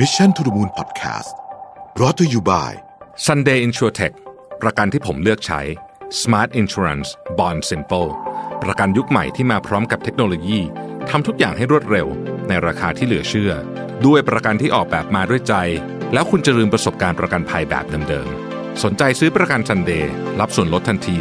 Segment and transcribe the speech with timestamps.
[0.00, 1.30] Mission to the Moon Podcast
[1.96, 2.70] brought to you by
[3.26, 4.14] Sunday InsurTech
[4.62, 5.60] ประกันที่ผมเลือกใช้
[6.22, 8.08] Smart Insurance Bond Simple
[8.62, 10.60] ประกันยุคใหม่ที่มาพร้อมกับเทคโนโลยี
[11.10, 12.06] ทำทุกอย่างให้รวดเร็ว
[12.48, 13.52] ในราคาที่เหลือเชื่อ
[14.06, 15.54] ด้วยประกันที่ออกแบบมาด้วยใจ
[16.12, 20.04] แล้วคุณจะลืมประสบการณ์ประกันภัยแบบเดิมๆ สนใจซื้อประกัน Sunday
[20.40, 21.14] รับส่วนลดทันที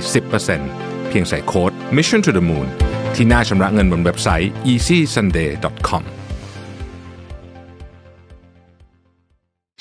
[0.51, 2.67] 10%เพียงใส่โค้ด Mission to the Moon
[3.15, 6.05] ที่หน้าชำระเงินบนเว็บไซต์ easysunday.com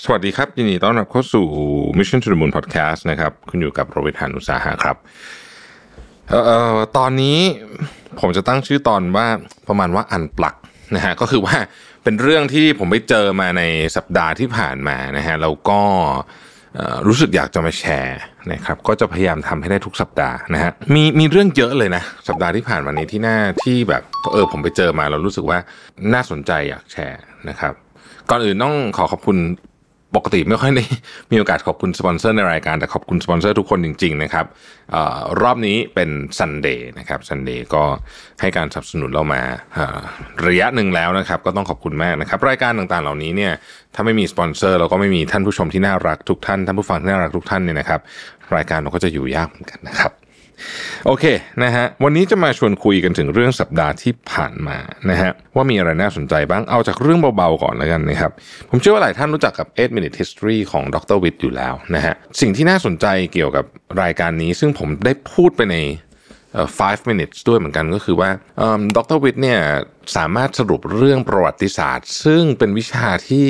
[0.05, 1.47] สวัสดีครับยินดีต้อนรับเข้าสู่
[1.99, 4.97] Mission to the Moon Podcast นะครับ คุณอยู่กับโรเบิทานุสาหะครับ
[6.31, 7.39] เอ่อตอนนี้
[8.21, 9.27] ผมจะตั้งชื่อตอนว่า
[9.69, 10.55] ประมาณว่าอันปลัก
[10.95, 11.57] นะฮะก็คือว่า
[12.05, 13.63] เป็นเรื่องที่ผมไปเจอมาใน
[13.97, 15.81] สัปดาห์ที่ผ่านมานะฮะแล้วก็
[17.07, 18.21] รู้สึกอยากจะมาแชร์
[18.53, 25.59] นะครับ ก็จะพยายามทำให้ได้ทุกสัปดาห์นะฮะมีมีเรื่องเยอะเลยนะ สัปดาห์ที่ผ่านมานี้ที่หน่าที่แบบเออผมไปเจอมาเรารู้สึกว่า
[26.15, 27.75] น่าสนใจอยากแชร์นะครับ
[28.31, 29.39] ก่อนอื่นต้องขอขอบคุณ
[30.17, 30.85] ปกติไม่ค่อยได้
[31.31, 34.47] มีโอกาสขอบคุณสปอนเซอร์ในรายการ แต่ขอบคุณสปอนเซอร์ทุกคนจริง ๆ นะครับ
[34.95, 37.85] เอ่อรอบนี้เป็น Sunday นะครับ Sunday ก็
[38.41, 39.43] ให้การสนับสนุนเรามา
[40.47, 43.53] ระยะหนึ่งแล้วนะครับ ก็ต้องขอบคุณมากนะครับ รายการต่างๆ เหล่านี้เนี่ย
[43.95, 48.01] ถ้าไม่มีสปอนเซอร์แล้วก็ไม่มีท่านผู้ชมที่น่ารักทุกท่านท่านผู้ฟังที่น่ารักทุกท่านเนี่ยนะครับ
[48.57, 50.13] รายการเราก็จะอยู่ยากเหมือนกันนะครับ
[51.07, 51.25] โอเค
[51.63, 54.79] นะฮะวันนี้จะมาชวนคุยกันถึงเรื่องสัปดาห์ที่ผ่านมา
[55.11, 58.33] นะฮะว่ามีอะไรน่าสนใจบ้างเอาจากเรื่องเบาๆก่อนแล้วกันนะครับ
[58.71, 63.65] ผมเชื่อว่าหลายท่านรู้จักกับ 8 Minute History ของดรวิทย์อยู่แล้วนะฮะสิ่งที่น่าสนใจเกี่ยวกับ
[64.03, 65.77] รายการนี้ ซึ่งผมได้พูดไปใน
[66.57, 68.31] 5 minutes ด้วยเหมือนกันก็คือว่า
[68.97, 69.61] ดรวิทย์เนี่ย
[70.17, 73.49] สามารถสรุปเรื่องประวัติศาสตร์ ซึ่งเป็นวิชาที่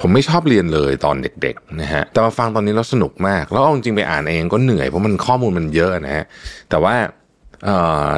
[0.00, 6.24] ผมไม่ชอบเรียนเลยตอนเด็กๆนะฮะแต่มาฟังตอนนี้แล้วสนุกมาก แล้วเอาจริงๆไปอ่านเองก็เหนื่อยเพราะมันข้อมูลมันเยอะนะฮะ
[6.70, 6.94] แต่ว่า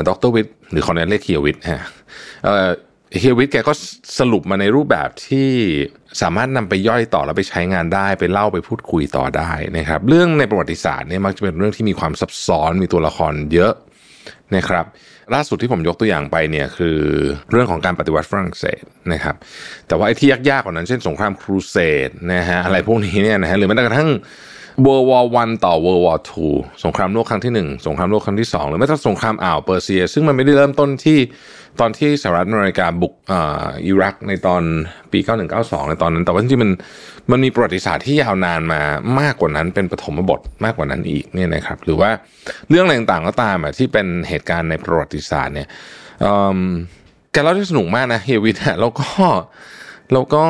[0.09, 1.83] ดรวิทย์หรือคอนเนลเรียกเคียวิทย์ฮะ
[3.19, 3.73] เฮียวิทย์แกก็
[4.19, 5.51] สรุปมาในรูปแบบที่
[6.23, 13.73] สามารถนำไปย่อยต่อแล้วไปใช้งานได้ไปเล่าไปพูดคุยต่อได้นะครับ เรื่องในประวัติศาสตร์เนี่ยมักจะเป็นเรื่องที่มีความซับซ้อนมีตัวละครเยอะ
[14.55, 14.85] นะครับ
[15.35, 16.99] ล่าสุดที่ผมยกตัวอย่างไปเนี่ยคือ
[17.51, 19.35] เรื่องของการปฏิวัติฝรั่งเศสนะครับ
[19.89, 21.77] แต่ว่าไอ้ที่ยากๆกว่านั้นเช่นสงครามครูเส
[22.09, 24.11] ดนะฮะอะไรพวกนี้เนี่ยนะฮะหรือแม้กระทั่ง
[24.85, 26.55] World War One ต่อ World War Two
[26.85, 31.19] สงครามโลกครั้งที่หนึ่งสงครามโลกครั้งที่สองหรือแม้กระทั่งสงครามอ่าวเปอร์เซีย ซึ่งมันไม่ได้เริ่มต้นที่
[31.81, 33.35] ตอนที่สหรัฐอเมริกาบุกอ
[33.87, 34.63] อิรักในตอน
[35.13, 35.19] ปี
[35.55, 36.73] 9192 ในตอนนั้น แต่ว่าจริงๆมัน
[37.31, 38.81] มันมีประวัติศาสตร์ที่ยาวนานมา
[39.21, 42.11] มากกว่านั้นเป็นปฐมบทมากกว่านั้นอีกเนี่ยนะครับหรือว่า
[42.69, 45.69] เรื่องอะไรต่างๆก็ตามอะที่เป็นเหตุการณ์ในประวัติศาสตร์เนี่ย
[46.25, 46.61] อืม
[47.33, 49.09] แกเล่าได้สนุกมากนะเฮียวิทย์แล้วก็
[50.13, 50.45] แล้วก็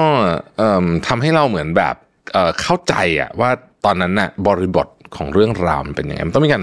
[1.07, 1.95] ทำให้เราเหมือนแบบ
[2.33, 3.51] เเข้าใจอะว่า
[3.85, 6.63] ตอนนั้นน่ะบริบทของเรื่องราวมันเป็นยังไงมันต้องมีการ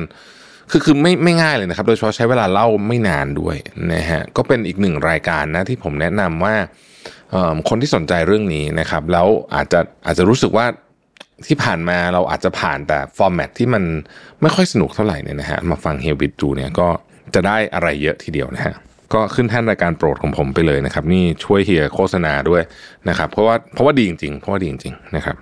[0.71, 3.55] คือคือไม่ไม่ง่ายเลยนะครับ โดยเฉพาะใช้เวลาเล่าไม่นานด้วย
[3.93, 6.55] นะฮะก็เป็นอีกหนึ่งรายการนะที่ผมแนะนำว่า
[7.69, 10.65] คนที่สนใจเรื่องนี้นะครับ แล้วอาจจะอาจจะรู้สึกว่า
[11.47, 13.83] ที่ผ่านมาเราอาจจะผ่านแต่ฟอร์แมตที่มัน
[14.41, 16.87] ไม่ค่อยสนุกเท่าไหร่เนี่ยนะฮะมาฟังเฮียวิทดูเนี่ยก็
[17.35, 18.73] จะได้อะไรเยอะทีเดียวนะฮะ
[19.13, 22.61] ก็ขึ้นแท่นรายการโปรดของผมไปเลยนะครับ นี่ช่วยเฮียโฆษณาด้วย
[23.09, 25.35] นะครับ เพราะว่าเพราะว่าดีจริงๆเพราะว่าดีจริงๆนะครับ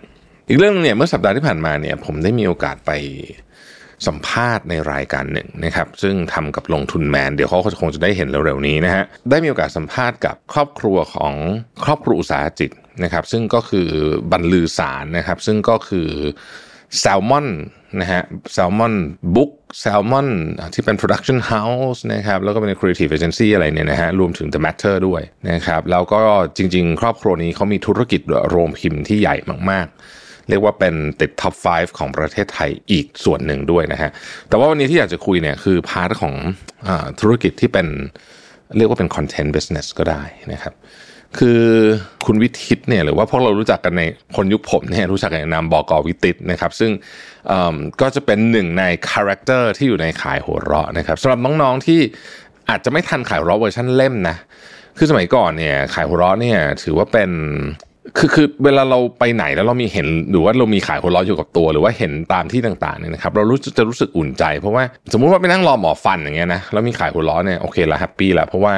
[0.47, 2.91] อีกเรื่องเนี่ยเมื่อสัปดาห์ที่ผ่านมาเนี่ยผมได้มีโอกาสไป
[4.07, 11.33] สัมภาษณ์ในรายการหนึ่งนะครับ ซึ่งทำกับลงทุนแมน เดี๋ยวเขาคงจะได้เห็นเร็วๆนี้นะฮะได้มีโอกาสสัมภาษณ์กับครอบครัวของ
[11.85, 12.71] ครอบครัวอุตสาหจิต
[13.03, 13.89] นะครับ ซึ่งก็คือ
[14.31, 16.09] บรรลือสารนะครับ ซึ่งก็คือ
[16.99, 17.47] แซลมอน
[17.99, 18.21] นะฮะ
[18.53, 18.93] แซลมอน
[19.35, 20.29] บุ๊กแซลมอน
[20.73, 26.21] ที่เป็น Production House นะครับแล้วก็เป็น Creative Agency อะไรเนี่ยนะฮะรวมถึง The Matter ด้วยนะครับแล้วก็
[26.57, 29.35] จริงๆ ครอบครัวนี้เขามีธุรกิจโรงพิมพ์ที่ใหญ่
[29.71, 29.97] มากๆ
[30.51, 34.11] เรียกว่าเป็นติด top 5 ของประเทศไทยอีกส่วนหนึ่งด้วยนะฮะ
[34.49, 36.33] แต่ว่าวันนี้ที่อยากจะคุยเนี่ยคือ part ของเอ่
[36.87, 36.89] อ
[37.19, 37.87] ธุรกิจที่เป็น
[38.77, 40.23] เรียกว่าเป็น Content Business ก็ได้
[40.53, 40.73] นะครับ
[41.39, 41.61] คือ
[42.25, 44.03] คุณวิธิตเนี่ยหรือว่าพวกเรารู้จักกันใน
[44.35, 46.91] คนยุคผมเนี่ยรู้จักกันในนามบอกอวิธิตนะครับ ซึ่ง
[48.01, 51.99] ก็จะเป็นหนึ่งใน character ที่อยู่ในขายหัวเราะนะครับสำหรับน้องๆที่
[52.69, 54.37] อาจจะไม่ทันขายหัวเราะเวอร์ชันเล่มนะ
[54.97, 57.31] คือสมัยก่อนเนี่ยขายหัวเราะเนี่ยถือว่าเป็น
[58.17, 64.83] คือคือเวลาเราไปไหนแล้วเรามีเห็นหรือว่าเรามีขายหัวเราะอยู่กับตัว หรือว่าเห็นตามที่ต่างๆเนี่ยนะครับเรารู้จะรู้สึกอุ่นใจ เพราะว่า
[65.13, 68.73] สมมุติว่าไปนั่งรอหมอฟันอย่างเงี้ยนะแล้วมีขายหัวเราะเนี่ยโอเคละ happy ละเพราะว่า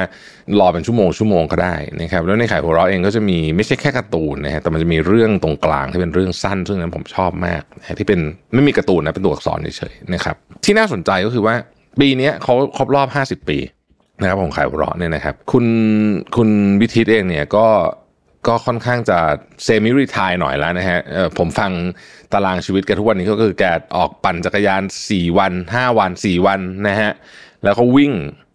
[0.58, 8.20] รอเป็นชั่วโมงชั่วโมงก็ได้นะครับแล้วในขายหัวเราะเองก็จะมีไม่ใช่แค่การ์ตูนนะฮะแต่มันจะมีเรื่องตรงกลางที่เป็นเรื่องสั้น ซึ่งนั้นผมชอบมากนะที่เป็น
[8.54, 11.54] ไม่มีการ์ตูนนะเป็นตัวอักษรเฉยๆนะครับที่น่าสนใจก็คือว่า
[12.00, 13.58] ปีนี้เขาครบรอบ 50 ปี
[14.20, 15.64] นะครับผมขายหัวเราะเนี่ยนะครับคุณ
[16.36, 16.48] คุณ
[16.80, 17.66] วิทิตเองเนี่ยก็
[18.46, 19.18] ก็ค่อนข้างจะ
[19.64, 21.00] เซมิรีทายหน่อยแล้วนะฮะ
[21.38, 21.72] ผมฟัง
[22.32, 23.64] ตารางชีวิตแกทุกวันนี้ก็คือแก
[23.96, 27.10] ออกปั่นจักรยาน 4 วัน 5 วัน 4 วันนะฮะ
[27.64, 28.12] แล้วก็วิ่ง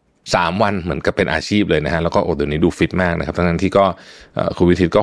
[0.09, 3.86] 3 วันเหมือนกับเป็นอาชีพเลยนะฮะแล้วก็โอ้เดี๋ยวนี้ดูฟิตมากนะครับทั้งนั้นที่ก็
[4.57, 5.01] คุณวิทิตก็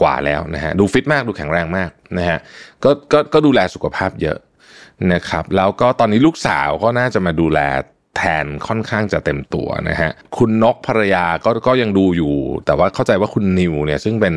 [0.00, 2.38] กว่าๆแล้วนะฮะดูฟิตมากดูแข็งแรงมากนะฮะ
[2.84, 4.38] ก็ก็ก็ดูแลสุขภาพเยอะ
[5.12, 7.60] นะครับแล้วก็ตอนนี้ลูกสาวก็น่าจะมาดูแล
[8.20, 12.34] แทนค่อนข้างจะเต็มตัวนะฮะคุณนกภรรยาก็ก็ยังดูอยู่
[12.66, 14.34] แต่ว่าเข้าใจว่าคุณนิวเนี่ยซึ่งเป็น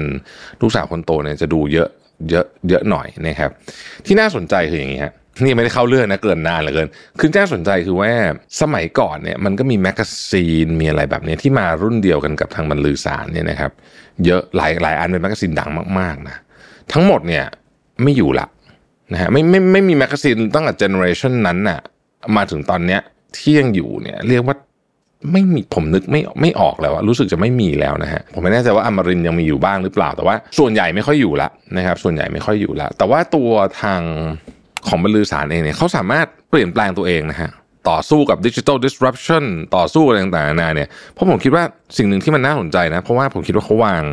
[0.61, 1.89] ลูกสาวคนโตเนี่ยจะดูเยอะ
[2.29, 3.51] เยอะเยอะหน่อยนะครับ
[4.05, 5.13] ที่น่าสนใจคืออย่างนี้ฮะ
[5.43, 6.87] นี่ไม่ได้เข้าเรื่องนะเกริ่นนานเหลือเกิน
[7.19, 8.11] คือน่าสนใจคือว่า
[8.61, 13.71] สมัยก่อนเนี่ยมันก็มี magazine มีอะไรแบบนี้ที่มารุ่นเดียวกันกับทางบรรลือสาส์นเนี่ยนะครับ
[14.25, 15.69] เยอะหลายหลายอันเป็น magazine ดัง
[15.99, 16.35] มากๆนะ
[16.93, 17.45] ทั้งหมดเนี่ย
[18.03, 18.47] ไม่อยู่ละ
[19.13, 21.79] นะฮะไม่ไม่ไม่มี magazine ตั้งแต่ generation นั้นน่ะ
[22.35, 23.01] มาถึงตอนเนี้ย
[23.37, 24.55] ที่ยังอยู่เนี่ย เรียกว่า
[25.31, 33.49] ไม่มีผมนึกไม่ไม่ออกแล้วอะรู้สึกจะไม่มีแล้วนะฮะผมไม่แน่ใจว่าอมรินทร์ยังมีอยู่บ้างหรือเปล่า แต่ว่าส่วนใหญ่ไม่ค่อยอยู่ละนะครับ ส่วนใหญ่ไม่ค่อยอยู่ละแต่ว่าตัว
[33.81, 34.01] ทาง
[34.87, 37.51] ของบรรลือสาส์นเองเนี่ยเขาสามารถเปลี่ยนแปลงตัวเองนะฮะ
[37.89, 39.43] ต่อสู้กับดิจิทัล disruption
[39.75, 41.63] ต่อสู้อะไรต่างๆนานาเนี่ยเพราะผมคิดว่า
[41.97, 44.03] สิ่งหนึ่งที่มันน่าสนใจนะ เพราะว่าผมคิดว่าเขาวาง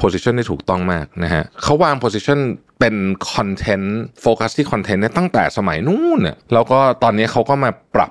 [0.00, 2.38] position ได้ถูกต้องมากนะฮะเขาวาง position
[2.80, 2.94] เป็น
[3.32, 8.10] content focus ที่ content เนี่ยตั้งแต่สมัยนู้นเนี่ยแล้วก็ตอนนี้เขาก็มาปรับ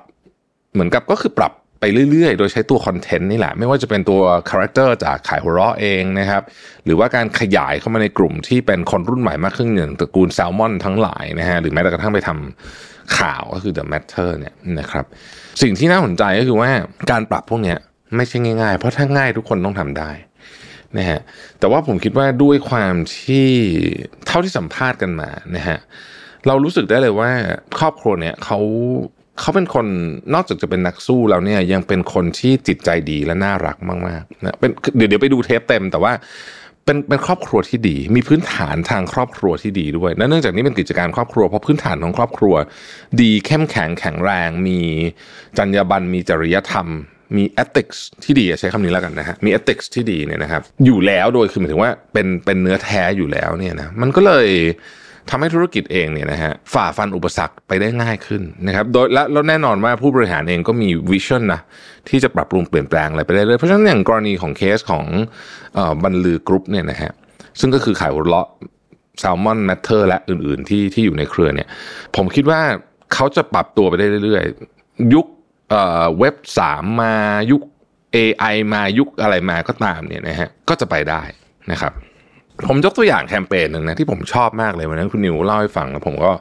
[0.73, 6.41] เหมือนกับก็คือปรับไปเรื่อยๆ โดยใช้ตัว content นี่แหละ ไม่ว่าจะเป็นตัว character จากขายหัวเราะเองนะครับ
[6.85, 15.05] หรือว่าการขยายเข้ามาในกลุ่มที่เป็นคนรุ่นใหม่มากขึ้นอย่างตระกูลแซลมอนทั้งหลายนะฮะ หรือแม้กระทั่งไปทำข่าวก็คือ The Matter เนี่ยนะครับ
[15.61, 16.69] สิ่งที่น่าสนใจก็คือว่า
[17.11, 17.77] การปรับพวกเนี้ย
[18.15, 20.11] ไม่ใช่ง่ายๆ เพราะถ้าง่ายทุกคนต้องทำได้
[20.97, 21.19] นะฮะ
[21.59, 23.47] แต่ว่าผมคิดว่าด้วยความที่
[24.27, 25.77] เท่าที่สัมภาษณ์กันมานะฮะ
[26.47, 27.31] เรารู้สึกได้เลยว่า
[27.79, 28.59] ครอบครัวเนี่ยเขา
[29.39, 29.85] เขาเป็นคน
[30.33, 36.13] นอกจากจะเป็นนักสู้แล้วเนี่ยยังเป็นคนที่จิตใจดีและน่ารักมากๆนะเป็นเดี๋ยวเดี๋ยวไปดูเทปเต็มแต่ว่า
[36.85, 42.55] เป็นเป็นครอบครัวที่ดี มีพื้นฐานทางครอบครัวที่ดีด้วยและเนื่องจากนี้เป็นกิจการครอบครัวเพราะพื้นฐานของครอบครัว
[43.21, 44.79] ดีเข้มแข็งแข็งแรง มี
[45.57, 46.87] จรรยาบรรณมีจริยธรรม
[47.37, 54.47] มี ethics ที่ดีใช้คำนี้แล้วกันนะฮะมี ethics ที่ดีเนี่ยนะครับ อยู่แล้วโดยคือหมายถึงว่าเป็นเป็นเนื้อแท้อยู่แล้วเนี่ยนะมันก็เลย
[55.29, 61.61] ทำให้ธุรกิจเองเนี่ยนะฮะฝ่าฟันอุปสรรคไปได้ง่ายขึ้นนะครับโดยและแล้วแน่นอนว่าผู้บริหารเองก็มี vision นะ
[62.09, 65.05] ที่จะปรับปรุงเปลี่ยนแปลงอะไรไปได้เลยเพราะฉะนั้นอย่างกรณีของเคสของ
[66.03, 67.11] บรรลือกรุ๊ปเนี่ยนะฮะ
[67.59, 68.47] ซึ่งก็คือขายหัวเราะ
[69.19, 71.67] แซลมอนแมทเทอร์และอื่นๆที่ที่อยู่ในเครือเนี่ย
[72.15, 72.61] ผมคิดว่า
[73.13, 75.25] เขาจะปรับตัวไปได้เรื่อยๆ ยุค
[76.19, 77.13] เว็บสามมา
[77.51, 77.61] ยุค
[78.15, 81.21] AI มายุคอะไรมาก็ตามเนี่ยนะฮะก็จะไปได้
[81.71, 81.93] นะครับ
[82.67, 86.31] ผมยกตัวอย่างแคมเปญหนึ่งนะที่ผมชอบมากเลยวันนั้นคุณนิวเล่าให้ฟังแล้วผมก็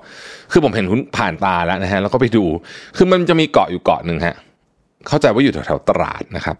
[0.52, 2.44] คือผมเห็นคุณผ่านตาแล้วนะฮะแล้วก็ไปดู
[2.96, 4.36] คือมันจะมีเกาะอยู่เกาะหนึ่งฮะ
[5.08, 6.56] เข้าใจว่าอยู่แถวๆตราดนะครับ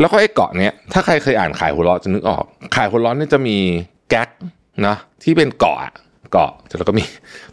[0.00, 2.44] แล้วก็ไอ้เกาะเนี้ยถ้าใครเคยอ่านขายหัวเราะจะนึกออก
[2.76, 3.56] ขายหัวเราะนี่จะมี
[4.10, 4.28] แก๊ก
[4.86, 5.78] นะที่เป็นเกาะ
[6.32, 7.04] เกาะแล้วก็มี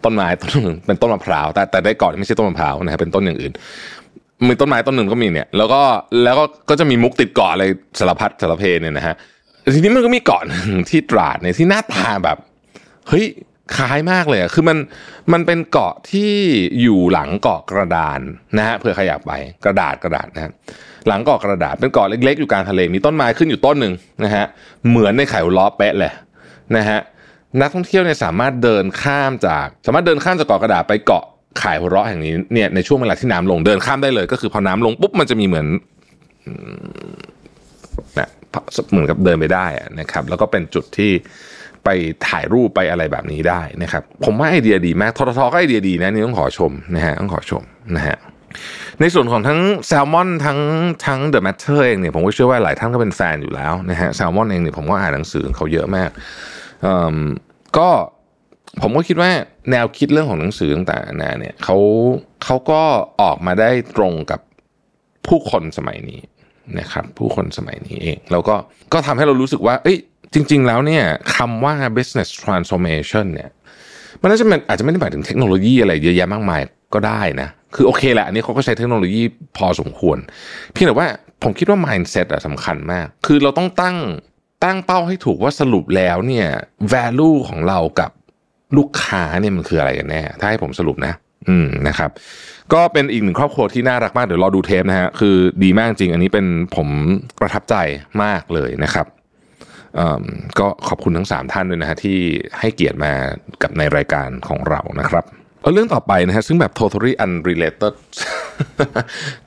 [0.04, 3.54] ต้นไม้ต้นหนึ่งเป็นต้นมะพร้าวแต่แต่ได้เกาะไม่ใช่ต้นมะพร้าวนะครับเป็นต้นอย่างอื่น
[4.48, 5.82] มีต้นไม้ต้นหนึ่งก็มีเนี่ย แล้วก็
[6.24, 7.64] แล้วก็ก็จะมีมุกติดเกาะอะไร
[8.00, 9.16] สารพัดสารเพเนี่ยนะฮะ
[9.74, 12.38] ทีนี้มันก็มีเกาะหนึ่งที่ตราดเนี่ยที่หน้าตาแบบ
[13.08, 13.26] เฮ้ย
[13.76, 14.78] คล้ายมากเลยคือมัน
[15.34, 16.32] มันเป็นเกาะที่
[16.82, 18.20] อยู่หลังเกาะกระดาน
[18.58, 19.32] นะฮะเผื่อใครอยากไป
[19.66, 20.52] กระดาษกระดาษนะฮะ
[21.08, 23.94] หลังเกาะกระดาษเป็นเกาะเล็กๆอยู่กลางทะเลมีต้นไม้ขึ้นอยู่ต้นหนึ่ง
[24.24, 24.46] นะฮะ
[24.90, 26.12] เหมือนในไข่ล้อเป๊ะเลย
[26.76, 27.00] นะฮะ
[27.62, 31.24] นักท่องเที่ยวเนี่ยสามารถเดินข้ามจาก สามารถเดินข้ามจากเกาะกระดาษไปเกาะ
[31.62, 35.68] ขายหัวเราะแห่งนี้เนี่ยในช่วงเวลาที่น้ำลงเดินข้ามได้เลย ก็คือพอน้ำลงปุ๊บมันจะมีเหมือน
[38.20, 38.30] นะ
[38.92, 39.68] เหมือนกับเดินไปได้
[40.00, 41.12] นะครับ แล้วก็เป็นจุดที่
[41.84, 41.90] ไป
[42.28, 47.64] ถ่ายรูปไปอะไรแบบนี้ได้นะครับ ผมว่าไอเดียดีมากทททก็ไอเดียดีนะนี่ต้องขอชมนะฮะต้องขอชม
[47.96, 48.18] นะฮะ
[49.00, 50.60] ในส่วนของทั้งแซลมอนทั้ง
[51.06, 56.10] ทั้งเดอะแมทเทอร์เองเนี่ยผมก็เชื่อว่าหลายท่านก็เป็นแฟนอยู่แล้วนะฮะแซลมอนเองเนี่ยผมก็อ่านหนังสือเขาเยอะมาก
[57.78, 57.90] ก็
[58.82, 59.32] ผมก็คิดว่า
[59.72, 61.78] แนวคิดเรื่องของหนังสือต่างๆนาเนี่ยเขา
[62.44, 62.82] เขาก็
[63.22, 64.40] ออกมาได้ตรงกับ
[65.28, 66.22] ผู้คนสมัยนี้
[66.80, 68.56] นะครับผู้คนสมัยนี้เอง แล้วก็
[68.94, 69.98] ก็ทำให้เรารู้สึกว่า เอ้ย
[70.34, 71.04] จริง ๆ แล้วเนี่ย
[71.36, 73.50] คำว่า business transformation เนี่ย
[74.22, 76.62] มันน่าจะอาจจะไม่ได้หมายถึงเทคโนโลยีอะไรเยอะแยะมากมาย
[76.94, 79.24] ก็ได้นะคือโอเคแหละอันนี้เขาก็ใช้เทคโนโลยี
[79.58, 80.18] พอสมควร
[80.72, 81.08] เพียงแต่ว่า
[81.44, 83.98] ผมคิดว่า mindset อะสำคัญมาก คือเราต้องตั้ง
[84.64, 86.48] ตั้งเป้าให้ถูกว่าสรุปแล้วเนี่ย
[86.94, 88.12] value ของเรากับ
[88.78, 91.14] ลูกค้าเนี่ยมันคืออะไรกันแน่ ถ้าให้ผมสรุปนะ
[91.48, 92.10] อืมนะครับ
[92.74, 96.46] ก็เป็นอีกหนึ่งครอบครัวที่น่ารักมากเดี๋ยวรอดูเทปนะฮะคือดีมากจริง อันนี้เป็น
[96.76, 96.88] ผม
[97.42, 97.76] ประทับใจ
[98.24, 99.08] มากเลยนะครับ
[100.60, 102.18] ก็ขอบคุณทั้ง 3 ท่านด้วยนะฮะที่
[102.60, 103.14] ให้เกียรติมา
[103.62, 105.24] กับในรายการของเรานะครับ
[105.62, 107.94] เอาเรื่องต่อไปนะฮะซึ่งแบบ totally unrelated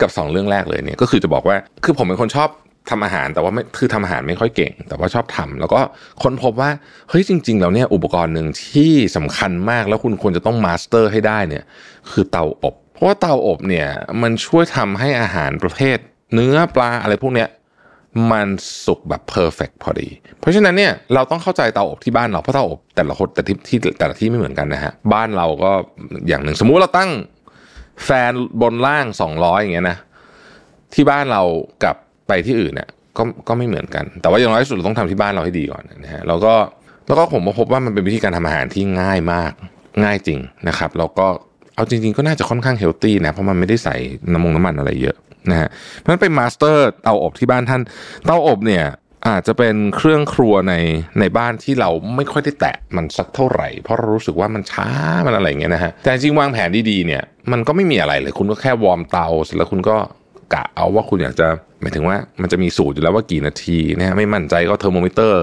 [0.00, 2.50] กับ 2 เรื่องแรกเลยเนี่ยก็คือจะบอกว่าคือผมเป็นคนชอบ
[2.90, 5.80] ทำอาหารแต่ว่าไม่คือทำอาหารไม่ค่อยเก่ง แต่ว่าชอบทำแล้วก็
[6.22, 6.70] ค้นพบว่า
[7.10, 11.64] เฮ้ยจริง ๆ แล้วเนี่ยอุปกรณ์หนึ่งที่สำคัญมากแล้วคุณควรจะต้องมาสเตอร์ให้ได้เนี่ย
[12.12, 13.88] คือเตาอบ ราะว่าเตาอบเนี่ย
[14.22, 15.98] มันช่วยทำให้อาหารประเภท
[16.34, 17.48] เนื้อปลาอะไรพวกเนี้ย
[18.32, 18.48] มัน
[18.84, 20.08] สุกแบบเพอร์เฟกพอดี
[20.40, 25.72] เพราะฉะนั้นเนี่ยเราต้องเข้าใจเตาอบที่บ้านเราเพราะเตาอบแต่ละคนแต่ที่ที่แต่ละที่ไม่เหมือนกันนะฮะบ้านเราก็
[26.28, 27.10] อย่างหนึ่งสมมุติเราตั้ง
[28.04, 29.98] แฟนบนล่าง 200 อย่างเงี้ยนะ
[30.94, 31.42] ที่บ้านเรา
[31.84, 31.96] กับ
[32.28, 36.54] ไปที่อื่นเนี่ยก็ก็ไม่เหมือนกัน แต่ว่าอย่างน้อยสุดเราต้องทำที่บ้านเราให้ดีก่อนนะฮะแล้วก็
[37.06, 39.52] แล้วก็ผมพบว่ามันเป็นวิธีการทำอาหารที่ง่ายมาก
[40.02, 40.38] ง่ายจริง
[40.68, 41.26] นะครับ แล้วก็
[41.80, 43.96] เอาจริงๆก็น่าจะค่อนข้าง healthy นะเพราะมันไม่ได้ใส่
[44.32, 45.16] น้ำมงน้ำมันอะไรเยอะ
[45.50, 45.68] นะฮะ
[45.98, 47.82] เพราะนั้นไป master เตาอบที่บ้านท่าน
[48.24, 48.84] เตาอบเนี่ย
[49.28, 50.74] อาจจะเป็นเครื่องครัวใน
[51.20, 54.88] ในบ้านที่เราไม่ค่อยได้แตะมันสักเท่าไหร่ เพราะเรารู้สึกว่ามันช้า
[55.26, 57.22] มันอะไรเงี้ยนะฮะแต่จริงวางแผนดีๆเนี่ย
[57.52, 59.96] มันก็ไม่มีอะไรเลยคุณก็แค่ warm เตาเสร็จแล้วคุณก็
[60.54, 61.48] กะเอาว่าคุณอยากจะ
[61.80, 65.42] หมายถึงว่ามันจะมีสูตรอยู่แล้วว่ากี่นาทีนะฮะไม่มั่นใจก็เทอร์โมมิเตอร์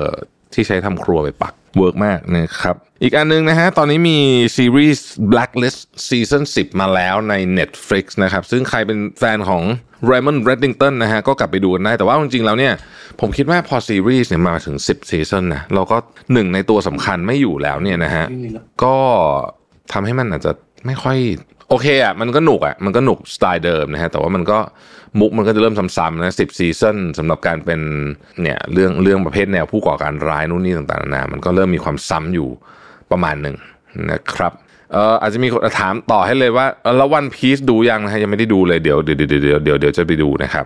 [0.53, 4.19] ที่ใช้ทำครัวไปปัก work มากนะครับ อีกอันนึงนะฮะ ตอนนี้มี
[4.57, 9.63] ซีรีส์ Blacklist Season 10 มาแล้วใน Netflix นะครับ ซึ่งใครเป็นแฟนของ
[10.09, 12.73] Raymond Reddington นะฮะ ก็กลับไปดูกันได้ แต่ว่าจริงๆ แล้วเนี่ย
[13.19, 15.97] ผมคิดว่าพอซีรีส์เนี่ยมาถึง 10 ซีซันนะ เราก็
[16.33, 18.25] หนึ่งในตัวสำคัญไม่อยู่แล้วเนี่ยนะฮะ
[18.83, 18.95] ก็
[19.91, 20.51] ทำให้มันอาจจะ
[20.85, 21.17] ไม่ค่อย
[21.69, 24.59] โอเคอะมันก็หนุกอะมันก็หนุกสไตล์เดิมนะฮะแต่ว่ามันก็
[25.19, 27.81] มุกมันก็จะเริ่มซ้ำๆนะสิบซีซันสำหรับการเป็น
[28.41, 32.49] เนี่ยเรื่องเรื่องประเภทแนวผู้ก่อการร้ายนู่นนี่ต่างๆนานามันก็เริ่มมีความซ้ำอยู่
[33.11, 33.55] ประมาณหนึ่ง
[34.11, 34.51] นะครับ
[34.93, 40.65] เอ่ออาจจะมีคนถามต่อให้เลยว่าเออแล้ววันพีซดูยังนะฮะยังไม่ได้ดูเลยเดี๋ยวเดี๋ยวเดี๋ยวเดี๋ยวเดี๋ยวเดี๋ยวจะไปดูนะครับ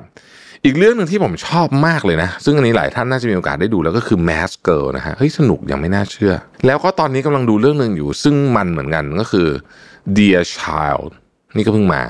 [0.66, 6.34] อีกเรื่องหนึ่งที่ผมชอบมากเลยนะ ซึ่งอันนี้หลายท่านน่าจะมีโอกาสได้ดูแล้วก็คือ Mask Girl นะฮะเฮ้ยสนุกยังไม่น่าเชื่อ
[6.66, 9.48] แล้วก็ตอนนี้กำลังดูเรื่องหนึ่งอยู่ ซึ่งมันเหมือนกันก็คือ
[10.18, 11.10] Dear Child
[11.56, 12.04] นี่ก็เพิ่งมา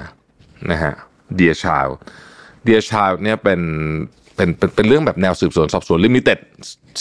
[0.72, 0.94] นะฮะ
[1.40, 1.92] Dear Child
[2.68, 3.62] Dear Child เนี่ยเป็น
[4.36, 6.40] เป็นเป็นเป็นเรื่องแบบแนวสืบสวนสอบสวนลิมิเต็ด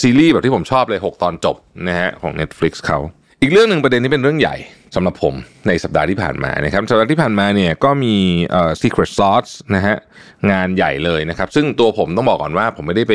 [0.01, 1.55] ซีรีส์แบบที่ผมชอบเลย 6 ตอนจบ
[1.87, 2.99] นะฮะของ Netflix เขา
[3.41, 4.55] อีกเรื่องหนึ่งประเด็นนี้เป็นเรื่องใหญ่
[4.95, 5.33] สำหรับผม
[5.67, 8.15] ในสัปดาห์ที่ผ่านมานะครับสัปดาห์ที่ผ่านมาเนี่ยก็มี
[8.51, 9.95] เอ่อ Secret Sauce นะฮะ
[10.51, 13.13] งานใหญ่เลยนะครับ ซึ่งตัวผมต้องบอกก่อนว่าผมไม่ได้ไป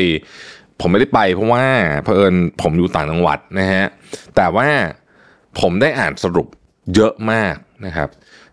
[0.81, 1.65] ผมไม่ได้ไปเพราะว่า
[2.05, 3.85] เผอิญผมอยู่ต่างจังหวัดนะฮะ
[4.37, 4.69] แต่ว่า
[5.61, 6.47] ผมได้อ่านสรุป
[6.95, 7.55] เยอะมาก
[7.87, 8.09] นะครับ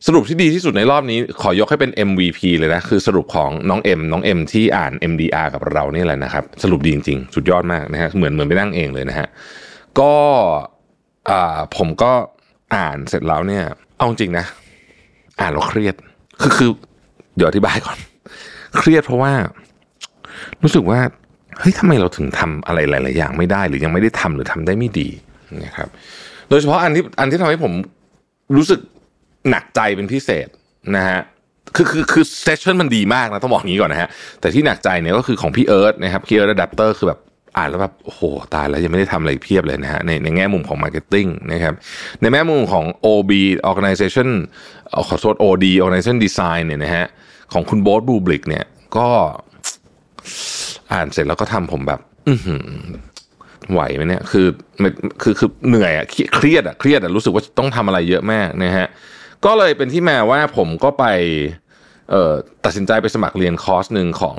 [0.08, 9.28] สรุปที่ดีที่สุดในรอบนี้ขอยกให้เป็น MVP เลยนะ คือสรุปของน้องเอ็มน้องเอ็มที่อ่าน MDR กับเรานี่แหละนะครับ สรุปดีจริงๆ สุดยอดมากนะฮะเหมือนเหมือนไปนั่งเองเลยนะฮะ
[10.00, 10.14] ก็
[11.78, 12.12] ผมก็
[12.76, 13.64] อ่านเสร็จแล้วเนี่ย
[13.98, 14.46] เอาจริงนะ
[15.40, 15.96] อ่านแล้วเครียด
[16.42, 16.70] คือคือ
[17.36, 17.98] เดี๋ยวอธิบายก่อน
[18.78, 19.32] เครียดเพราะว่า
[20.64, 21.00] รู้สึกว่า
[21.60, 25.10] เฮ้ยทำไมเราถึงทำอะไรหลาย ๆ อย่างไม่ได้ หรือยังไม่ได้ทำหรือทำได้ไม่ดี
[25.66, 25.90] นะครับ
[26.50, 27.74] โดยเฉพาะอันที่อันที่ทำให้ผม
[28.56, 28.80] รู้สึก
[29.50, 30.48] หนักใจเป็นพิเศษ
[30.96, 31.20] นะฮะ
[31.76, 37.20] คือคือคือ session มันดีมากนะต้องบอกงี้ก่อนนะฮะแต่ที่หนักใจเนี่ยก็คือของพี่เอิร์ธนะครับพี่เอิร์ธอะแดปเตอร์คือแบบ
[37.58, 38.22] อ่านแล้วแบบโอ้โห
[38.54, 41.74] ตายแล้วยังไม่ได้ทำอะไรเพียบเลยนะฮะในในแง่มุมของ Marketing นะครับ
[42.22, 43.32] ในแง่มุมของ OB
[43.72, 44.30] Organization
[45.08, 47.06] ขอโทษ OD Organization Design เนี่ยนะฮะ
[47.54, 48.66] ของคุณโบ๊ท Builk เนี่ย
[48.98, 49.08] ก็
[50.94, 52.66] อ่านเสร็จแล้วก็ทำผมแบบ อือหือ
[53.72, 54.48] ไหวไหมเนี่ยคือ
[54.82, 54.92] มัน
[55.22, 56.06] คือคือเหนื่อยอะ
[56.36, 58.88] เครียดอะเครียดอะรู้สึกว่าต้องทำอะไรเยอะมากนะฮะ
[59.46, 61.06] ก็เลยเป็นที่มาว่าผมก็ไป
[62.12, 62.34] เอ่อ
[62.66, 64.38] ตัดสินใจไปสมัครเรียนคอร์สหนึ่งของ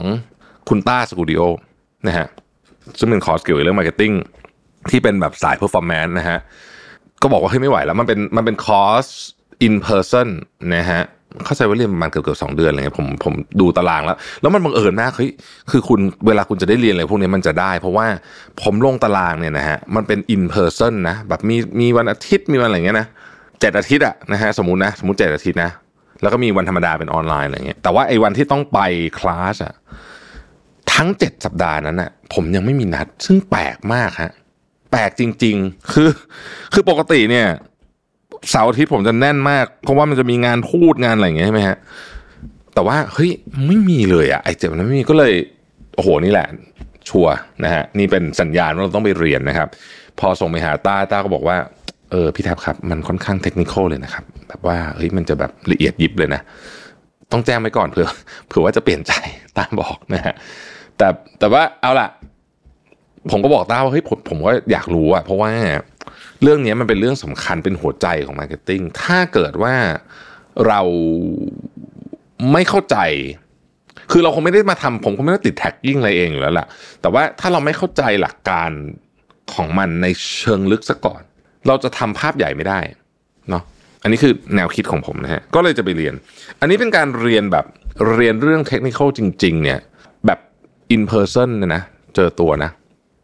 [0.68, 1.40] คุณต้า Skooldio
[2.06, 2.26] นะฮะ
[2.98, 4.12] ซึ่งเป็นคอร์สเกี่ยวกับเรื่อง marketing
[4.90, 6.38] ที่เป็นแบบสาย performance นะฮะ
[7.22, 9.04] ก็บอกว่าเฮ้ยไม่ไหวแล้วมันเป็นมันเป็นคอร์ส
[9.66, 10.28] in person
[10.76, 11.02] นะฮะ
[11.44, 15.30] เข้าใจว่าเรียนประมาณเกือบเกือบสองเดือนอะไรเงี้ยผมผมดูตารางแล้ว แล้วมันบังเอิญมากเฮ้ย
[15.70, 18.06] คือคุณเวลาคุณจะได้เรียนอะไรพวกนี้มันจะได้ เพราะว่า
[18.62, 23.06] ผมลงตารางเนี่ยนะฮะมันเป็น in person นะแบบมีมีวันอาทิตย์มีวันอะไรเงี้ยนะ
[23.60, 25.70] เจ็ดอาทิตย์อะนะฮะสมมตินะสมมติเจ็ดอาทิตย์นะ
[26.22, 28.78] แล้วก็มีวันธรรมดาเป็นออนไลน์อะไรเงี้ยแต่ว่าไอ้วันที่ต้องไป
[29.18, 29.74] คลาสอะ
[30.94, 34.32] ทั้งเจ็ดสัปดาห์นั้นน่ะผมยังไม่มีนัด ซึ่งแปลกมากฮะ
[34.90, 36.10] แปลกจริง ๆ คือ
[36.72, 37.46] คือปกติเนี่ย
[38.50, 41.76] เสาร์อาทิตย์ผมจะแน่นมาก เพราะว่ามันจะมีงานพูดงานอะไรอย่างเงี้ยใช่ไหมฮะ
[42.74, 43.30] แต่ว่าเฮ้ย
[43.66, 45.32] ไม่มีเลยอะไอเจ็บนั้นไม่มีก็เลย
[45.96, 46.46] โอ้โหนี่แหละ
[47.08, 47.26] sure
[47.64, 49.68] นะฮะนี่เป็นสัญญาณว่าเราต้องไปเรียนนะครับ
[50.20, 51.56] พอส่งไปหาต้าต้าก็บอกว่า
[52.10, 56.40] เออพี่แท็ปครับ มันค่อนข้าง technical เลยนะครับ แบบว่าเฮ้ยมันจะแบบละเอียดยิบเลยนะ
[57.32, 58.08] ต้องแจ้งไว้ก่อนเผื่อ
[58.46, 59.12] เผื่อว่าจะเปลี่ยนใจ
[59.58, 60.34] ต้าบอกนะฮะ
[60.98, 61.08] แต่
[61.38, 62.08] แต่ว่าเอาล่ะ
[63.30, 65.50] ผมก็บอกต้าว่าเฮ้ยผมผมก็อยากรู้อะเพราะว่า
[66.42, 69.74] เรื่องนี้มันเป็นเรื่องสำคัญเป็นหัวใจของ marketing ถ้าเกิดว่า
[70.66, 70.80] เรา
[72.52, 72.96] ไม่เข้าใจ
[74.12, 76.66] คือเราคงไม่ได้มาทำผมคงไม่ได้ติดแท็กยิ่งอะไรเองอยู่แล้วล่ะ
[77.00, 78.70] แต่ว่าถ้าเราไม่เข้าใจหลักการ
[79.54, 80.06] ของมันใน
[80.38, 81.22] เชิงลึกซะก่อน
[81.66, 82.80] เราจะทำภาพใหญ่ไม่ได้
[83.50, 83.62] เนาะ
[84.02, 86.14] อันนี้คือแนวคิดของผมนะฮะ ก็เลยจะไปเรียน
[86.60, 87.66] อันนี้เป็นการเรียนแบบ
[88.14, 89.80] เรียนเรื่องเทคนิคจริง ๆ เนี่ย
[90.94, 91.82] in person เนี่ยนะ
[92.14, 92.70] เจอตัวนะ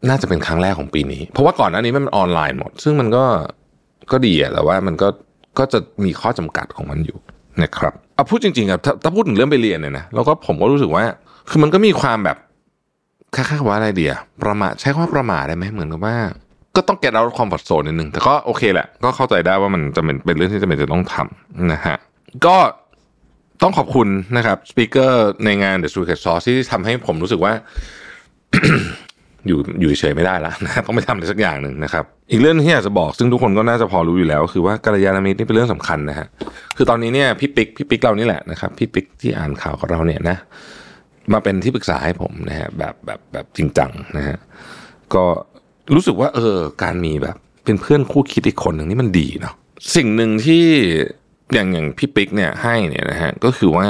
[0.09, 3.25] น่าจะเป็นครั้งแรกของปีนี้ เพราะว่าก่อนหน้านี้มันออนไลน์หมด ซึ่งมันก็
[4.11, 5.07] ก็ดีอะแต่ว่ามันก็
[5.59, 7.17] ก็จะมีข้อจำกัดของมันอยู่
[7.63, 11.03] นะครับเอาพูดจริงๆครับถ้าพูดถึงเรื่องไปเรียนเนี่ยนะแล้วก็ผมก็รู้สึกว่า
[11.49, 12.37] คือมันก็มีความแบบ
[13.35, 14.13] ค่าๆว่าอะไรเดีย
[14.43, 16.15] ประมาทใช้คำว่าประมาทได้ไหมเหมือนกับว่า
[16.75, 21.97] ก็ต้องแกะเราความผัดโซนนิดนึงแต่ก็โอเคแหละ ก็เข้าใจได้ว่ามันจะเป็นเป็นเรื่องที่จำเป็นจะต้องทำนะฮะ
[22.45, 22.55] ก็
[23.61, 27.53] ต้องขอบคุณนะครับสปีกเกอร์ในงาน The Secret Sauce ที่ทำให้ผมรู้สึกว่า
[29.47, 36.27] อยู่อยู่เฉยไม่ได้แล้วนะต้องไปทำอะไรสักอย่างหนึ่งนะครับ อีกเรื่องที่อยากจะบอกซึ่งทุกคนก็น่าจะพอรู้อยู่แล้วคือว่ากัลยาณมิตรนี่เป็นเรื่องสำคัญนะฮะ
[36.77, 40.37] คือตอนนี้เนี่ยพี่ปิ๊กพี่ปิ๊กเรานี่แหละนะครับพี่ปิ๊กที่อ่านข่าวกับเราเนี่ยนะ
[41.33, 44.37] มาเป็นที่ปรึกษาให้ผมนะฮะแบบแบบแบบจริงจังนะฮะ
[45.13, 45.23] ก็
[45.95, 49.53] รู้สึกว่า เออ การมีแบบ เป็นเพื่อนคู่คิดอีกคนหนึ่งนี่มันดีเนาะ
[49.95, 50.65] สิ่งหนึ่งที่
[51.53, 53.87] อย่างอย่างพี่ปิ๊กเนี่ยให้เนี่ยนะฮะก็คือว่า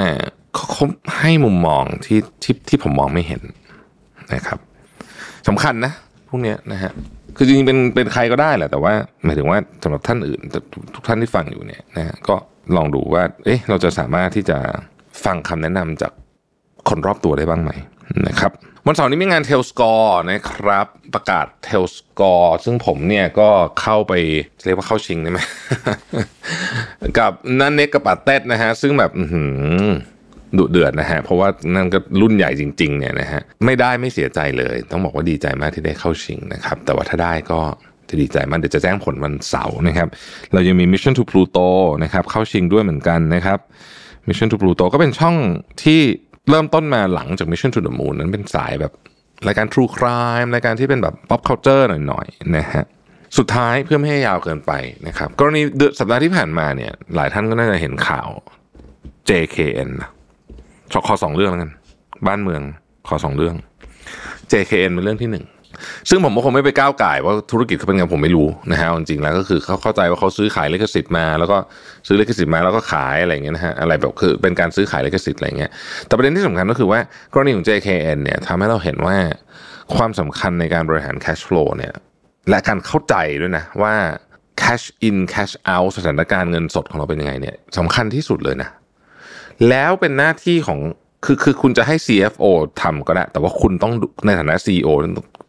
[0.56, 0.86] เขา
[1.20, 3.42] ให้มุมมองที่ที่ที่ผมมองไม่เห็น
[4.34, 4.60] นะครับ
[5.48, 5.92] สำคัญนะ
[6.30, 6.92] พวกเนี้ยนะฮะ
[7.38, 8.94] คือจริงๆเป็นเป็นใครก็ได้แหละแต่ว่า
[9.26, 10.42] หมายถึงว่าสำหรับท่านอื่น
[10.94, 12.36] ทุกท่านที่ฟังอยู่เนี่ยนะฮะก็
[12.76, 14.58] ลองดูว่า เอ๊ะเราจะสามารถที่จะ
[15.26, 16.12] ฟังคำแนะนำจาก
[16.90, 17.72] คนรอบตัวได้บ้างไหม
[18.28, 18.52] นะครับ
[18.88, 23.50] วันเสาร์นี้มีงานเทลสกอร์นะครับ ประกาศเทลสกอร์ซึ่งผมเนี่ยก็
[23.82, 24.14] เข้าไป
[24.66, 25.40] เรียกว่าเข้าชิงได้ไหม
[27.20, 29.12] กับนันเน็กกับปาเต้นะฮะ ซึ่งแบบ
[30.58, 37.60] ดุเดือดนะฮะ เพราะว่านั่นก็รุ่นใหญ่จริง ๆ เนี่ยนะฮะ ไม่ได้ไม่เสียใจเลย ต้องบอกว่าดีใจมากที่ได้เข้าชิงนะครับ แต่ว่าถ้าได้ก็
[38.10, 40.08] จะดีใจมากเดี๋ยวจะแจ้งผลวันเสาร์นะครับ
[40.54, 41.68] เรายังมี Mission to Pluto
[42.04, 43.60] นะครับ เข้าชิงด้วยเหมือนกันนะครับ
[44.28, 45.36] Mission to Pluto ก็เป็นช่อง
[45.84, 46.02] ที่
[46.50, 48.94] เริ่มต้นมาหลังจาก Mission to the Moon นั้นเป็นสายแบบ
[49.48, 52.86] รายการ True Crime รายการที่เป็นแบบ pop culture หน่อยๆนะฮะ
[53.38, 54.72] สุดท้ายเพื่อไม่ให้ยาวเกินไป
[55.08, 55.62] นะครับ กรณี
[56.00, 58.30] สัปดาห์ที่ผ่านมาเนี่ยหลายท่านก็น่าจะเห็นข่าว
[59.30, 60.10] JKN นะ
[60.94, 61.72] ขอขอสองเรื่องแล้วกัน
[62.28, 62.62] บ้านเมือง
[63.08, 63.56] ขอสองเรื่อง
[64.52, 65.46] JKN เป็นเรื่องที่หนึ่ง
[66.10, 71.58] ซึ่งผมก็คงไม่ไปก้าวไก่ว่าธุรกิจเขาเป็นไงผมไม่รู้นะฮะจริงๆแล้วก็คือเขาเข้าใจว่าเขาซื้อขายลิขสิทธิ์มา แล้วก็
[72.08, 75.72] ซื้อลิขสิทธิ์มาแล้วก็ขายอะไรอย่างเงี้ยนะฮะอะไรแบบคือเป็นการซื้อขายลิขสิทธิ์อะไรเงี้ย
[76.08, 77.00] แต่ประเด็นที่สำคัญก็คือว่า
[77.34, 79.18] กรณีของ JKN เนี่ยทำให้เราเห็นว่า
[79.96, 81.94] ความสำคัญในการบริหาร cash flow เนี่ย
[82.50, 83.94] และการเข้าใจด้วยนะว่า
[84.62, 88.70] cash in cash out สถานการณ์เงินสดของเราเป็นยังไงเนี่ยสำคัญที่สุดเลยนะ
[89.70, 90.80] แล้วเป็นหน้าที่ของ
[91.26, 92.46] คือคือคุณจะให้ CFO
[92.82, 93.94] ทำก็ได้ แต่ว่าคุณต้อง
[94.26, 94.90] ในฐานะ CEO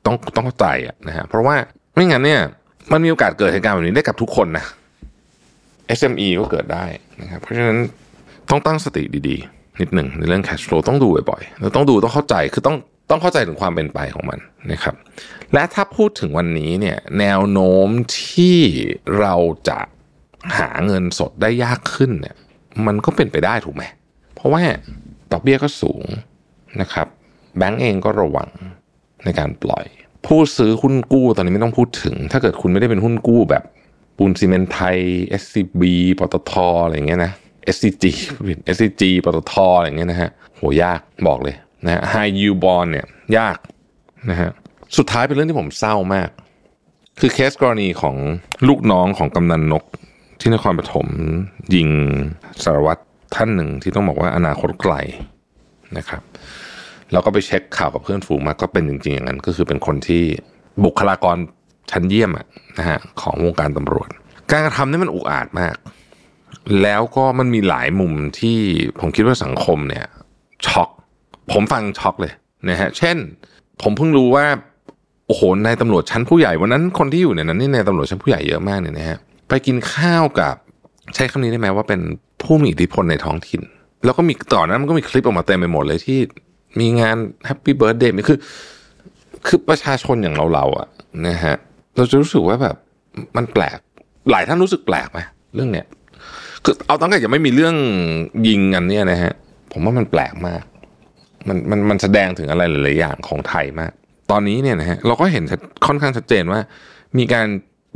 [0.06, 1.56] ต้องต้องเข้าใจอะนะฮะเพราะว่า
[1.94, 2.40] ไม่งั้นเนี่ย
[2.92, 4.64] มันมีโอกาสเกิดเหตุการณ์แบบนี้ได้กับทุกคนนะ
[5.98, 6.84] SME ก็เกิดได้
[7.20, 7.78] นะครับเพราะฉะนั้น
[8.50, 12.76] ต้องตั้งสติดีๆ นิดหนึ่งในเรื่อง cash flow ต้องดูบ่อยๆแล้วต้องดูต้องเข้าใจคือต้อง
[13.10, 14.38] ต้องเข้าใจถึงความเป็นไปของมัน
[14.72, 14.94] นะครับ
[15.52, 17.88] และถ้าพูดถึงวันนี้เนี่ยแนวโน้ม
[18.20, 18.58] ที่
[19.20, 19.34] เรา
[19.68, 19.78] จะ
[20.58, 22.36] หาเงินสดได้ยากขึ้นเนี่ย
[22.86, 23.84] มันก็เป็นไปได้ถูกไหม
[24.34, 24.62] เพราะว่า
[25.32, 26.02] ดอกเบี้ยก็สูง
[26.80, 27.06] นะครับ
[27.56, 28.48] แบงก์เองก็ระวัง
[29.24, 29.84] ในการปล่อย
[30.26, 33.62] ผู้ซื้อหุ้นกู้ตอนนี้ไม่ต้องพูดถึง ถ้าเกิดคุณไม่ได้เป็นหุ้นกู้แบบ
[34.16, 34.98] ปูนซีเมนไทย
[35.42, 35.82] SCB
[36.18, 36.52] ปตท
[36.84, 37.32] อะไรอย่างเงี้ยนะ
[37.74, 38.04] SCG
[38.74, 43.06] SCG ปตทอะไรอย่างเงี้ยนะฮะโหยากบอกเลยนะ High Yield Bond เนี่ย
[43.38, 43.56] ยาก
[44.30, 44.50] นะฮะ
[44.96, 46.28] สุดท้ายเป็นเรื่องที่ผมเศร้ามาก
[47.20, 48.16] คือเคสกรณีของ
[48.68, 49.84] ลูกน้องของกำนันนก
[50.40, 51.06] ที่นครปฐม
[51.74, 51.88] ยิง
[52.64, 53.02] สารวัตร
[53.34, 54.94] ท่านหนึ่งที่ต้องบอกว่าอนาคตไกล
[55.96, 56.22] นะครับ
[57.12, 60.22] แล้วก็ไปเช็คข่าวกับเพื่อนฝูงมาก็เป็นจริงๆอย่างนั้น ก็คือเป็นคนที่
[60.84, 61.36] บุคลากร
[61.90, 62.46] ชั้นเยี่ยมอะ
[62.78, 64.08] นะฮะของวงการตำรวจ
[64.50, 65.76] การกระทำนี่มันอุกอาจมาก
[66.82, 68.58] แล้วก็มันมีหลายมุมที่
[69.00, 70.06] ผมคิดว่าสังคมเนี่ย
[70.66, 70.90] ช็อก
[71.52, 72.32] ผมฟังช็อกเลย
[72.70, 73.16] นะฮะเช่น
[73.82, 74.46] ผมเพิ่งรู้ว่า
[75.26, 79.18] โอ้โหนายตำรวจชั้นผู้ใหญ่วันนั้นคนที่อยู่ในนั้นนี่นายตำรวจชั้นผู้ใหญ่เยอะมากเนี่ยนะฮะ
[79.48, 80.54] ไปกินข้าวกับ
[81.14, 82.00] ใช้คำนี้ได้ไหมว่าเป็น
[82.52, 83.62] ผู้มีอิทธิพลในท้องถิ่น
[84.04, 86.18] แล้วก็มีตอนนั้นมันก็มีคลิปออกมาเต็มไปหมดเลยที่
[86.80, 88.38] มีงาน happy birthday คือ
[89.46, 90.88] คือประชาชนอย่างเราเราอะ
[91.26, 91.56] นะฮะ
[91.96, 92.76] เราจะรู้สึกว่าแบบ
[93.36, 93.78] มันแปลก
[94.30, 95.20] หลายท่านรู้สึกแปลกไหม
[95.54, 95.86] เรื่องเนี้ย
[96.64, 97.74] คือเอาตั้งแต่ยังไม่มีเรื่อง
[98.48, 99.32] ยิงกันเนี่ยนะฮะ
[99.72, 100.64] ผมว่ามันแปลกมาก
[101.48, 103.92] มันมันมันแสดงถึงอะไรหลาย ๆ อย่างของไทยมาก
[104.30, 105.44] ตอนนี้เนี่ยนะฮะเราก็เห็น
[105.86, 106.60] ค่อนข้างชัดเจนว่า
[107.18, 107.46] มีการ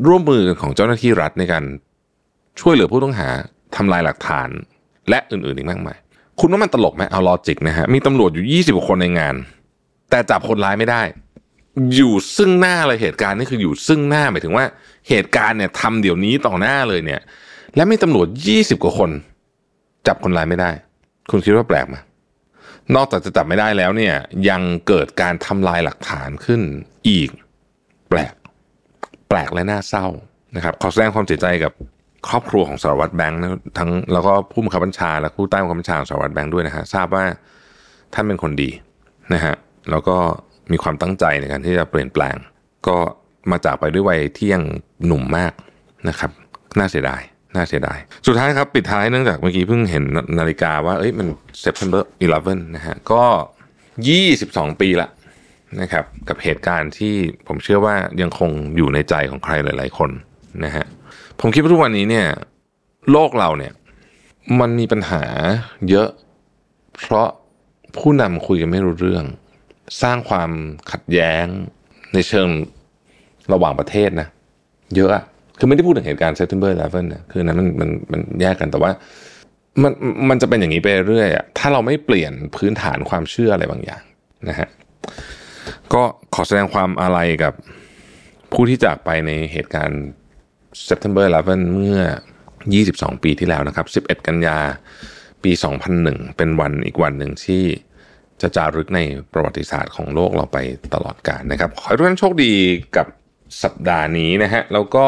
[0.07, 1.65] ร่วมมือของเจ้าหน้าที่รัฐในการ
[2.61, 3.29] ช่วยเหลือผู้ต้องหา
[3.77, 4.49] ทำลายหลักฐาน
[5.11, 5.99] และอื่นๆอีกมากมาย
[6.41, 9.35] คุณว่ามันตลกไหมเอาลอจิกนะฮะ มีตำรวจอยู่ยี่สิบกว่าคนในงาน
[10.11, 11.03] แต่จับคนร้ายไม่ได้
[11.95, 14.65] อยู่ซึ่งหน้าเลยเหตุการณ์นี่คืออยู่ซึ่งหน้าหมายถึงว่า
[15.09, 17.21] เหตุการณ์เนี่ยทำเดี๋ยวนี้ต่อหน้าเลยเนี่ย
[17.77, 19.11] และมีตำรวจยี่สิบกว่าคน
[20.07, 20.71] จับคนร้ายไม่ได้
[21.31, 21.97] คุณคิดว่าแปลกไหม
[22.95, 24.15] นอกจากจะจับไม่ได้แล้วเนี่ย
[24.49, 26.61] ยังเกิดการทำลายหลักฐานขึ้น
[27.09, 27.31] อีก
[28.09, 28.35] แปลก
[29.29, 30.07] แปลกและน่าเศร้า
[30.57, 31.73] นะครับ ขอแสดงความเสียใจกับ
[32.31, 33.41] ครอบครัวของสารวัตรแบงค์
[33.79, 37.25] ทั้งแล้วก็ผู้บังคับบัญชา และผู้ใต้บังคับบัญชาของสารวัตรแบงค์ด้วยนะฮะทราบว่า
[38.15, 38.71] ท่านเป็นคนดี
[39.35, 39.55] นะฮะ
[39.91, 40.17] แล้วก็
[40.73, 42.37] มีความตั้งใจในการที่จะเปลี่ยนแปลง
[42.89, 42.99] ก็
[43.51, 44.65] มาจากไปด้วยวัยที่ยัง
[45.07, 45.53] หนุ่มมาก
[46.09, 46.31] นะครับ
[46.79, 47.23] น่าเสียดาย
[47.55, 50.05] น่าเสียดาย สุดท้ายครับปิดท้ายเนื่องจากเมื่อกี้เพิ่งเห็น
[50.39, 51.27] นาฬิกาว่าเอ้ยมัน
[51.65, 52.03] September
[52.37, 53.23] 11 นะฮะก็
[53.97, 55.09] 22 ปีละ
[55.81, 57.15] นะครับกับเหตุการณ์ที่
[57.49, 60.11] ผมเชื่อว่ายังคงอยู่ในใจของใครหลาย ๆ คน
[60.65, 60.85] นะฮะ
[61.41, 62.27] ผมคิดว่าทุกวันนี้เนี่ย
[63.11, 63.73] โลกเราเนี่ย
[64.61, 65.23] มันมีปัญหา
[65.91, 66.09] เยอะ
[67.01, 67.29] เพราะ
[67.99, 69.25] ผู้นำคุยกันไม่รู้เรื่อง
[70.03, 70.51] สร้างความ
[70.91, 71.47] ขัดแย้ง
[72.15, 72.49] ในเชิง
[73.53, 74.29] ระหว่างประเทศนะ
[74.97, 75.25] เยอะอะ
[75.59, 78.91] คือไม่ได้พูดถึงเหตุการณ์ September 11นะคือนั้นมันมันมันแยกกันแต่ว่า
[79.83, 79.93] มัน
[80.29, 84.03] มันจะเป็นอย่างนี้ไปเรื่อยอะถ้าเราไม่เปลี่ยนพื้นฐานความเชื่ออะไรบางอย่าง
[84.49, 84.69] นะฮะ
[85.93, 86.03] ก็
[86.35, 87.53] ขอแสดงความอาลัยกับ
[88.53, 90.03] ผู้ที่จากไปในเหตุการณ์
[90.89, 92.01] September 11 เมื่อ
[92.63, 94.59] 22 ปีที่แล้วนะครับ 11 กันยา
[95.45, 95.53] ปี
[95.95, 97.63] 2001 เป็นวันอีกวันหนึ่งที่
[98.41, 99.01] จะจารึกใน
[99.33, 100.59] ประวัติศาสตร์ของโลกเราไป
[100.95, 102.53] ตลอดกาลนะครับ ขอให้ทุกท่านโชคดี
[102.97, 103.07] กับ
[103.63, 105.07] สัปดาห์นี้นะฮะ แล้วก็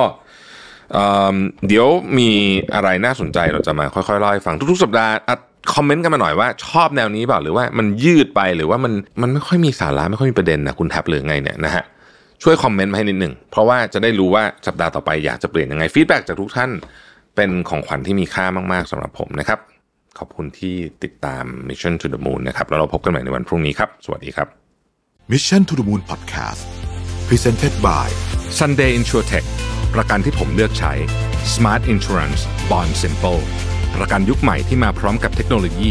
[1.68, 1.87] เดี๋ยว
[2.18, 2.31] มี
[2.74, 5.14] อะไรน่าสนใจเราจะมาค่อยๆเล่าให้ฟังทุกๆ สัปดาห์
[5.74, 11.85] คอมเมนต์กันมาหน่อยว่าชอบแนวนี้เปล่าหรือว่ามันยืดไปหรือว่ามันมันไม่ค่อยมีสาระไม่ค่อยมีประเด็นนะคุณแท็บหรือไงเนี่ยนะฮะ
[12.42, 16.70] ช่วยคอมเมนต์มาให้นิดหนึ่ง เพราะว่าจะได้รู้ว่าสัปดาห์ต่อไปอยากจะเปลี่ยนยังไงฟีดแบ็จากทุกท่าน
[17.37, 19.59] เป็นของขวัญที่มีค่ามาก ๆสำหรับผมนะครับ
[20.18, 20.74] ขอบคุณที่
[21.05, 24.48] ติดตาม Mission to the Moon นะครับแล้วเราพบกันใหม่ในวันพรุ่งนี้ครับ สวัสดีครับ
[25.33, 26.62] Mission to the Moon Podcast
[27.29, 28.07] Presented by
[28.59, 29.46] Sunday InsurTech
[29.94, 30.92] ประกันที่ผมเลือกใช้
[31.55, 33.40] Smart Insurance Bond Simple
[33.96, 35.90] ประกันยุคใหม่ที่มาพร้อมกับเทคโนโลยี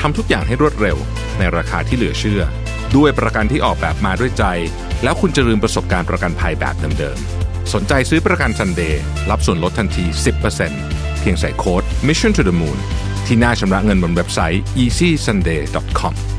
[0.00, 0.96] ทำทุกอย่างให้รวดเร็ว
[1.38, 2.42] ในราคาที่เหลือเชื่อ
[2.96, 4.44] ด้วยประกันที่ออกแบบมาด้วยใจ
[5.02, 10.04] แล้วคุณจะลืมประสบการณ์ประกันภัยแบบเดิมๆ สนใจซื้อประกันซันเดย์รับส่วนลดทันที
[10.62, 12.78] 10%เพียงใส่โค้ด Mission to the Moon
[13.26, 16.35] ที่หน้าชำระเงินบนเว็บไซต์ easysunday.com